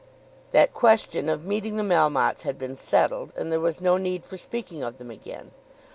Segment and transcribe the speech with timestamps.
[0.49, 4.35] That question of meeting the Melmottes had been settled, and there was no need for
[4.35, 5.51] speaking of them again.